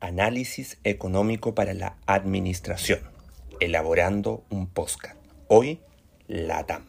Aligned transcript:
Análisis 0.00 0.78
económico 0.84 1.54
para 1.54 1.74
la 1.74 1.96
administración. 2.06 3.00
Elaborando 3.60 4.44
un 4.50 4.66
postcard. 4.66 5.16
Hoy, 5.48 5.80
LATAM. 6.28 6.84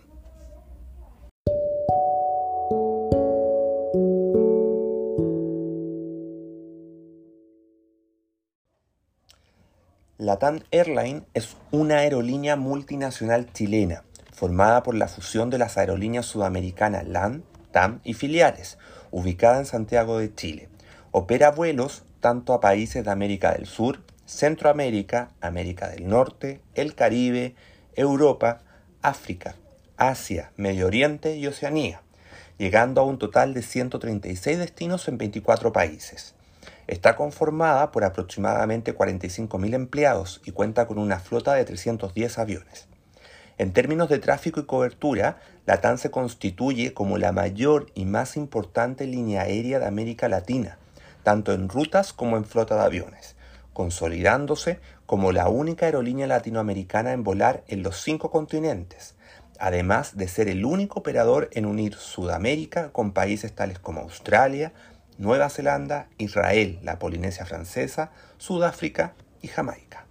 LATAM 10.17 10.61
Airline 10.71 11.23
es 11.33 11.55
una 11.71 11.99
aerolínea 11.99 12.55
multinacional 12.55 13.53
chilena 13.53 14.03
formada 14.33 14.83
por 14.83 14.95
la 14.95 15.07
fusión 15.07 15.49
de 15.49 15.57
las 15.57 15.77
aerolíneas 15.77 16.25
sudamericanas 16.25 17.07
LAN, 17.07 17.43
TAM 17.71 18.01
y 18.03 18.13
filiales, 18.13 18.77
ubicada 19.09 19.59
en 19.59 19.65
Santiago 19.65 20.19
de 20.19 20.35
Chile. 20.35 20.69
Opera 21.11 21.51
vuelos 21.51 22.03
tanto 22.19 22.53
a 22.53 22.59
países 22.59 23.05
de 23.05 23.11
América 23.11 23.53
del 23.53 23.65
Sur, 23.65 24.01
Centroamérica, 24.25 25.31
América 25.41 25.89
del 25.89 26.07
Norte, 26.07 26.61
el 26.75 26.95
Caribe, 26.95 27.55
Europa, 27.95 28.61
África, 29.01 29.55
Asia, 29.95 30.51
Medio 30.57 30.87
Oriente 30.87 31.37
y 31.37 31.47
Oceanía, 31.47 32.01
llegando 32.57 33.01
a 33.01 33.05
un 33.05 33.17
total 33.17 33.53
de 33.53 33.61
136 33.61 34.57
destinos 34.57 35.07
en 35.07 35.17
24 35.17 35.71
países. 35.71 36.35
Está 36.87 37.15
conformada 37.15 37.91
por 37.91 38.03
aproximadamente 38.03 38.95
45.000 38.95 39.73
empleados 39.73 40.41
y 40.45 40.51
cuenta 40.51 40.87
con 40.87 40.99
una 40.99 41.19
flota 41.19 41.53
de 41.53 41.65
310 41.65 42.37
aviones. 42.37 42.87
En 43.57 43.73
términos 43.73 44.07
de 44.09 44.19
tráfico 44.19 44.59
y 44.59 44.65
cobertura, 44.65 45.39
la 45.65 45.81
TAN 45.81 45.97
se 45.97 46.11
constituye 46.11 46.93
como 46.93 47.17
la 47.17 47.31
mayor 47.31 47.87
y 47.95 48.05
más 48.05 48.37
importante 48.37 49.07
línea 49.07 49.41
aérea 49.41 49.79
de 49.79 49.87
América 49.87 50.29
Latina, 50.29 50.77
tanto 51.27 51.51
en 51.51 51.67
rutas 51.67 52.13
como 52.13 52.37
en 52.37 52.45
flota 52.45 52.77
de 52.77 52.83
aviones, 52.83 53.35
consolidándose 53.73 54.79
como 55.05 55.33
la 55.33 55.49
única 55.49 55.85
aerolínea 55.85 56.25
latinoamericana 56.25 57.11
en 57.11 57.25
volar 57.25 57.65
en 57.67 57.83
los 57.83 58.01
cinco 58.01 58.31
continentes, 58.31 59.15
además 59.59 60.15
de 60.15 60.29
ser 60.29 60.47
el 60.47 60.63
único 60.63 61.01
operador 61.01 61.49
en 61.51 61.65
unir 61.65 61.95
Sudamérica 61.95 62.93
con 62.93 63.11
países 63.11 63.53
tales 63.53 63.77
como 63.77 63.99
Australia, 63.99 64.71
Nueva 65.17 65.49
Zelanda, 65.49 66.07
Israel, 66.17 66.79
la 66.81 66.97
Polinesia 66.97 67.45
Francesa, 67.45 68.11
Sudáfrica 68.37 69.13
y 69.41 69.49
Jamaica. 69.49 70.05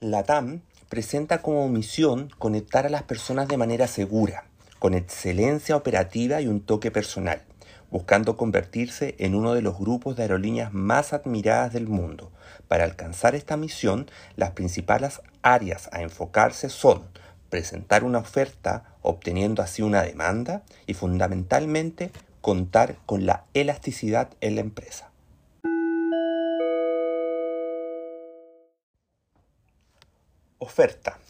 La 0.00 0.24
TAM 0.24 0.62
presenta 0.88 1.42
como 1.42 1.68
misión 1.68 2.30
conectar 2.38 2.86
a 2.86 2.90
las 2.90 3.02
personas 3.02 3.48
de 3.48 3.56
manera 3.56 3.86
segura, 3.88 4.44
con 4.78 4.94
excelencia 4.94 5.76
operativa 5.76 6.40
y 6.40 6.46
un 6.46 6.60
toque 6.60 6.90
personal, 6.90 7.42
buscando 7.90 8.36
convertirse 8.36 9.16
en 9.18 9.34
uno 9.34 9.54
de 9.54 9.62
los 9.62 9.78
grupos 9.78 10.16
de 10.16 10.22
aerolíneas 10.22 10.72
más 10.72 11.12
admiradas 11.12 11.72
del 11.72 11.88
mundo. 11.88 12.30
Para 12.68 12.84
alcanzar 12.84 13.34
esta 13.34 13.56
misión, 13.56 14.10
las 14.36 14.52
principales 14.52 15.20
áreas 15.42 15.88
a 15.92 16.02
enfocarse 16.02 16.68
son 16.68 17.02
presentar 17.50 18.04
una 18.04 18.18
oferta 18.18 18.96
obteniendo 19.02 19.62
así 19.62 19.82
una 19.82 20.02
demanda 20.02 20.62
y 20.86 20.94
fundamentalmente 20.94 22.10
contar 22.40 22.96
con 23.06 23.26
la 23.26 23.44
elasticidad 23.54 24.30
en 24.40 24.56
la 24.56 24.60
empresa. 24.60 25.10
Oferta. 30.66 31.20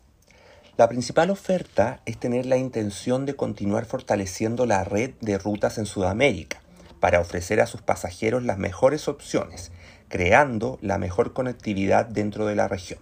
La 0.78 0.88
principal 0.88 1.28
oferta 1.28 2.00
es 2.06 2.16
tener 2.16 2.46
la 2.46 2.56
intención 2.56 3.26
de 3.26 3.36
continuar 3.36 3.84
fortaleciendo 3.84 4.64
la 4.64 4.82
red 4.82 5.10
de 5.20 5.36
rutas 5.36 5.76
en 5.76 5.84
Sudamérica 5.84 6.62
para 7.00 7.20
ofrecer 7.20 7.60
a 7.60 7.66
sus 7.66 7.82
pasajeros 7.82 8.44
las 8.44 8.56
mejores 8.56 9.08
opciones, 9.08 9.72
creando 10.08 10.78
la 10.80 10.96
mejor 10.96 11.34
conectividad 11.34 12.06
dentro 12.06 12.46
de 12.46 12.54
la 12.54 12.66
región. 12.66 12.98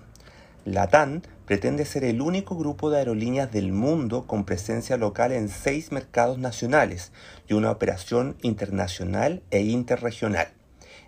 LATAN 0.64 1.22
pretende 1.46 1.84
ser 1.84 2.02
el 2.02 2.20
único 2.20 2.56
grupo 2.56 2.90
de 2.90 2.98
aerolíneas 2.98 3.52
del 3.52 3.70
mundo 3.70 4.26
con 4.26 4.44
presencia 4.44 4.96
local 4.96 5.30
en 5.30 5.48
seis 5.48 5.92
mercados 5.92 6.38
nacionales 6.38 7.12
y 7.46 7.54
una 7.54 7.70
operación 7.70 8.36
internacional 8.42 9.40
e 9.52 9.60
interregional. 9.60 10.48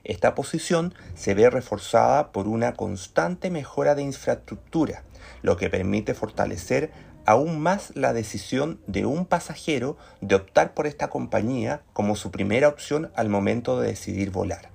Esta 0.04 0.36
posición 0.36 0.94
se 1.16 1.34
ve 1.34 1.50
reforzada 1.50 2.31
por 2.31 2.47
una 2.47 2.75
constante 2.75 3.50
mejora 3.50 3.97
de 3.97 4.03
infraestructura, 4.03 5.03
lo 5.42 5.56
que 5.56 5.70
permite 5.70 6.14
fortalecer 6.14 6.91
aún 7.26 7.60
más 7.60 7.91
la 7.94 8.12
decisión 8.12 8.81
de 8.87 9.04
un 9.04 9.26
pasajero 9.26 9.97
de 10.20 10.37
optar 10.37 10.75
por 10.75 10.87
esta 10.87 11.09
compañía 11.09 11.82
como 11.92 12.16
su 12.16 12.31
primera 12.31 12.69
opción 12.69 13.10
al 13.16 13.28
momento 13.28 13.81
de 13.81 13.88
decidir 13.88 14.31
volar. 14.31 14.70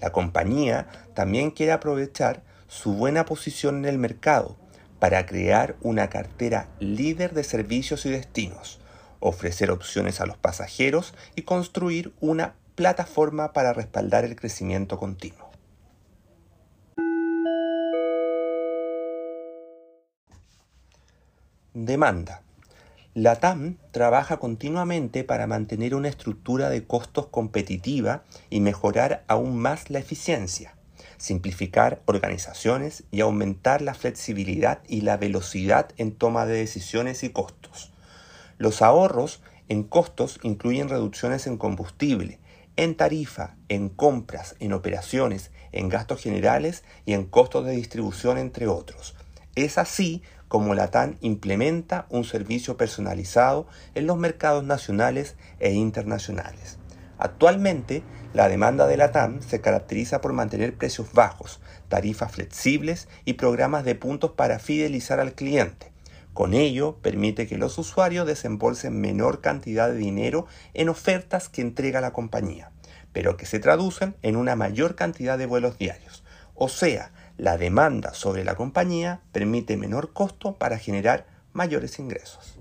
La 0.00 0.10
compañía 0.10 0.88
también 1.14 1.52
quiere 1.52 1.72
aprovechar 1.72 2.42
su 2.66 2.94
buena 2.94 3.24
posición 3.24 3.78
en 3.78 3.84
el 3.84 3.98
mercado 3.98 4.56
para 4.98 5.26
crear 5.26 5.76
una 5.80 6.10
cartera 6.10 6.68
líder 6.80 7.34
de 7.34 7.44
servicios 7.44 8.04
y 8.06 8.10
destinos, 8.10 8.80
ofrecer 9.20 9.70
opciones 9.70 10.20
a 10.20 10.26
los 10.26 10.36
pasajeros 10.36 11.14
y 11.36 11.42
construir 11.42 12.12
una 12.20 12.54
plataforma 12.74 13.52
para 13.52 13.72
respaldar 13.72 14.24
el 14.24 14.36
crecimiento 14.36 14.98
continuo. 14.98 15.41
Demanda. 21.84 22.42
La 23.12 23.40
TAM 23.40 23.76
trabaja 23.90 24.36
continuamente 24.36 25.24
para 25.24 25.48
mantener 25.48 25.96
una 25.96 26.08
estructura 26.08 26.70
de 26.70 26.84
costos 26.84 27.26
competitiva 27.26 28.22
y 28.50 28.60
mejorar 28.60 29.24
aún 29.26 29.58
más 29.58 29.90
la 29.90 29.98
eficiencia, 29.98 30.76
simplificar 31.16 32.00
organizaciones 32.04 33.02
y 33.10 33.20
aumentar 33.20 33.82
la 33.82 33.94
flexibilidad 33.94 34.78
y 34.86 35.00
la 35.00 35.16
velocidad 35.16 35.88
en 35.96 36.12
toma 36.12 36.46
de 36.46 36.54
decisiones 36.54 37.24
y 37.24 37.30
costos. 37.30 37.92
Los 38.58 38.80
ahorros 38.80 39.42
en 39.68 39.82
costos 39.82 40.38
incluyen 40.44 40.88
reducciones 40.88 41.48
en 41.48 41.56
combustible, 41.56 42.38
en 42.76 42.94
tarifa, 42.94 43.56
en 43.68 43.88
compras, 43.88 44.54
en 44.60 44.72
operaciones, 44.72 45.50
en 45.72 45.88
gastos 45.88 46.22
generales 46.22 46.84
y 47.06 47.14
en 47.14 47.24
costos 47.24 47.66
de 47.66 47.72
distribución, 47.72 48.38
entre 48.38 48.68
otros. 48.68 49.16
Es 49.56 49.76
así 49.76 50.22
como 50.52 50.74
la 50.74 50.88
TAN 50.88 51.16
implementa 51.22 52.04
un 52.10 52.24
servicio 52.24 52.76
personalizado 52.76 53.66
en 53.94 54.06
los 54.06 54.18
mercados 54.18 54.62
nacionales 54.62 55.34
e 55.60 55.72
internacionales. 55.72 56.76
Actualmente, 57.16 58.02
la 58.34 58.50
demanda 58.50 58.86
de 58.86 58.98
la 58.98 59.12
TAN 59.12 59.40
se 59.40 59.62
caracteriza 59.62 60.20
por 60.20 60.34
mantener 60.34 60.74
precios 60.74 61.10
bajos, 61.14 61.62
tarifas 61.88 62.32
flexibles 62.32 63.08
y 63.24 63.32
programas 63.32 63.84
de 63.86 63.94
puntos 63.94 64.32
para 64.32 64.58
fidelizar 64.58 65.20
al 65.20 65.32
cliente. 65.32 65.90
Con 66.34 66.52
ello, 66.52 66.98
permite 67.00 67.46
que 67.46 67.56
los 67.56 67.78
usuarios 67.78 68.26
desembolsen 68.26 69.00
menor 69.00 69.40
cantidad 69.40 69.88
de 69.88 69.96
dinero 69.96 70.44
en 70.74 70.90
ofertas 70.90 71.48
que 71.48 71.62
entrega 71.62 72.02
la 72.02 72.12
compañía, 72.12 72.72
pero 73.14 73.38
que 73.38 73.46
se 73.46 73.58
traducen 73.58 74.16
en 74.20 74.36
una 74.36 74.54
mayor 74.54 74.96
cantidad 74.96 75.38
de 75.38 75.46
vuelos 75.46 75.78
diarios. 75.78 76.22
O 76.54 76.68
sea, 76.68 77.10
la 77.42 77.58
demanda 77.58 78.14
sobre 78.14 78.44
la 78.44 78.54
compañía 78.54 79.20
permite 79.32 79.76
menor 79.76 80.12
costo 80.12 80.58
para 80.58 80.78
generar 80.78 81.26
mayores 81.52 81.98
ingresos. 81.98 82.60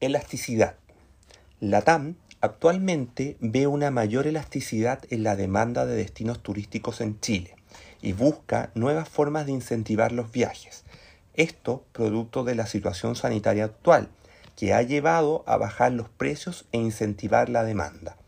Elasticidad. 0.00 0.74
La 1.60 1.80
TAM 1.80 2.16
actualmente 2.42 3.38
ve 3.40 3.66
una 3.66 3.90
mayor 3.90 4.26
elasticidad 4.26 5.00
en 5.08 5.22
la 5.22 5.34
demanda 5.34 5.86
de 5.86 5.96
destinos 5.96 6.42
turísticos 6.42 7.00
en 7.00 7.18
Chile 7.18 7.56
y 8.02 8.12
busca 8.12 8.70
nuevas 8.74 9.08
formas 9.08 9.46
de 9.46 9.52
incentivar 9.52 10.12
los 10.12 10.30
viajes. 10.30 10.84
Esto 11.32 11.86
producto 11.92 12.44
de 12.44 12.54
la 12.54 12.66
situación 12.66 13.16
sanitaria 13.16 13.64
actual, 13.64 14.10
que 14.56 14.74
ha 14.74 14.82
llevado 14.82 15.42
a 15.46 15.56
bajar 15.56 15.92
los 15.92 16.10
precios 16.10 16.66
e 16.72 16.76
incentivar 16.76 17.48
la 17.48 17.64
demanda. 17.64 18.18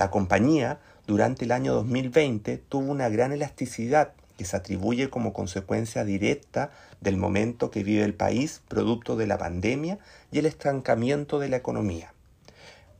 La 0.00 0.10
compañía 0.10 0.80
durante 1.06 1.44
el 1.44 1.52
año 1.52 1.74
2020 1.74 2.56
tuvo 2.56 2.90
una 2.90 3.10
gran 3.10 3.32
elasticidad 3.32 4.14
que 4.38 4.46
se 4.46 4.56
atribuye 4.56 5.10
como 5.10 5.34
consecuencia 5.34 6.06
directa 6.06 6.70
del 7.02 7.18
momento 7.18 7.70
que 7.70 7.84
vive 7.84 8.02
el 8.02 8.14
país 8.14 8.62
producto 8.66 9.16
de 9.16 9.26
la 9.26 9.36
pandemia 9.36 9.98
y 10.32 10.38
el 10.38 10.46
estancamiento 10.46 11.38
de 11.38 11.50
la 11.50 11.58
economía. 11.58 12.14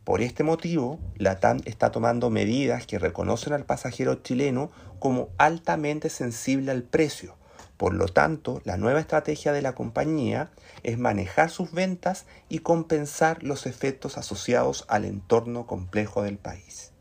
Por 0.04 0.20
este 0.20 0.44
motivo, 0.44 0.98
la 1.16 1.40
TAN 1.40 1.62
está 1.64 1.90
tomando 1.90 2.28
medidas 2.28 2.86
que 2.86 2.98
reconocen 2.98 3.54
al 3.54 3.64
pasajero 3.64 4.16
chileno 4.16 4.70
como 4.98 5.30
altamente 5.38 6.10
sensible 6.10 6.70
al 6.70 6.82
precio. 6.82 7.34
Por 7.80 7.94
lo 7.94 8.08
tanto, 8.08 8.60
la 8.66 8.76
nueva 8.76 9.00
estrategia 9.00 9.54
de 9.54 9.62
la 9.62 9.74
compañía 9.74 10.50
es 10.82 10.98
manejar 10.98 11.48
sus 11.48 11.72
ventas 11.72 12.26
y 12.50 12.58
compensar 12.58 13.42
los 13.42 13.64
efectos 13.64 14.18
asociados 14.18 14.84
al 14.88 15.06
entorno 15.06 15.66
complejo 15.66 16.20
del 16.22 16.36
país. 16.36 16.92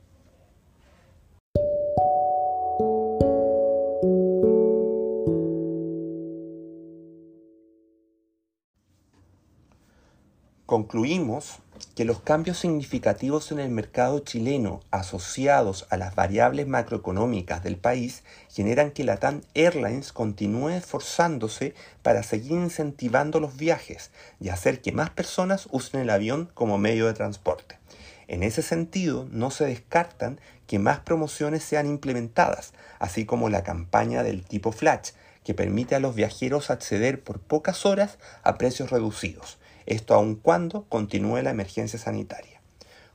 Concluimos 10.70 11.62
que 11.96 12.06
los 12.06 12.20
cambios 12.20 12.60
significativos 12.60 13.52
en 13.52 13.58
el 13.58 13.72
mercado 13.72 14.20
chileno 14.20 14.82
asociados 14.92 15.88
a 15.90 15.98
las 15.98 16.14
variables 16.14 16.68
macroeconómicas 16.68 17.64
del 17.64 17.76
país 17.76 18.22
generan 18.52 18.92
que 18.92 19.04
Latam 19.04 19.42
Airlines 19.56 20.14
continúe 20.14 20.70
esforzándose 20.70 21.74
para 22.04 22.22
seguir 22.22 22.52
incentivando 22.52 23.40
los 23.40 23.58
viajes 23.58 24.12
y 24.40 24.50
hacer 24.50 24.80
que 24.80 24.92
más 24.92 25.10
personas 25.10 25.68
usen 25.72 26.02
el 26.02 26.12
avión 26.12 26.52
como 26.54 26.78
medio 26.78 27.08
de 27.08 27.14
transporte. 27.14 27.80
En 28.28 28.44
ese 28.44 28.62
sentido, 28.62 29.28
no 29.32 29.50
se 29.50 29.66
descartan 29.66 30.40
que 30.68 30.78
más 30.78 31.00
promociones 31.00 31.64
sean 31.64 31.88
implementadas, 31.88 32.74
así 33.00 33.26
como 33.26 33.50
la 33.50 33.64
campaña 33.64 34.22
del 34.22 34.46
tipo 34.46 34.72
Flash, 34.72 35.14
que 35.44 35.56
permite 35.56 35.96
a 35.96 36.00
los 36.00 36.14
viajeros 36.14 36.70
acceder 36.70 37.24
por 37.24 37.40
pocas 37.40 37.88
horas 37.88 38.20
a 38.44 38.60
precios 38.60 38.92
reducidos 38.92 39.58
esto 39.90 40.14
aun 40.14 40.36
cuando 40.36 40.86
continúe 40.86 41.42
la 41.42 41.50
emergencia 41.50 42.00
sanitaria. 42.00 42.60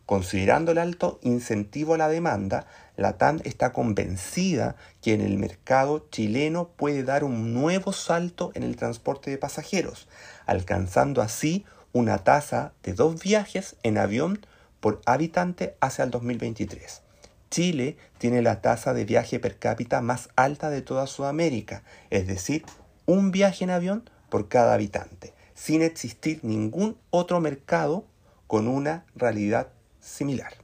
Considerando 0.06 0.72
el 0.72 0.78
alto 0.78 1.18
incentivo 1.22 1.94
a 1.94 1.98
la 1.98 2.08
demanda, 2.08 2.66
la 2.96 3.16
TAN 3.16 3.40
está 3.44 3.72
convencida 3.72 4.76
que 5.00 5.14
en 5.14 5.22
el 5.22 5.38
mercado 5.38 6.06
chileno 6.10 6.68
puede 6.76 7.04
dar 7.04 7.24
un 7.24 7.54
nuevo 7.54 7.92
salto 7.94 8.52
en 8.54 8.64
el 8.64 8.76
transporte 8.76 9.30
de 9.30 9.38
pasajeros, 9.38 10.08
alcanzando 10.44 11.22
así 11.22 11.64
una 11.92 12.18
tasa 12.18 12.72
de 12.82 12.92
dos 12.92 13.22
viajes 13.22 13.76
en 13.82 13.96
avión 13.96 14.44
por 14.80 15.00
habitante 15.06 15.74
hacia 15.80 16.04
el 16.04 16.10
2023. 16.10 17.00
Chile 17.50 17.96
tiene 18.18 18.42
la 18.42 18.60
tasa 18.60 18.92
de 18.92 19.06
viaje 19.06 19.38
per 19.38 19.58
cápita 19.58 20.02
más 20.02 20.28
alta 20.36 20.68
de 20.68 20.82
toda 20.82 21.06
Sudamérica, 21.06 21.82
es 22.10 22.26
decir, 22.26 22.64
un 23.06 23.30
viaje 23.30 23.64
en 23.64 23.70
avión 23.70 24.10
por 24.28 24.48
cada 24.48 24.74
habitante 24.74 25.33
sin 25.54 25.82
existir 25.82 26.40
ningún 26.42 26.96
otro 27.10 27.40
mercado 27.40 28.04
con 28.46 28.68
una 28.68 29.06
realidad 29.14 29.68
similar. 30.00 30.63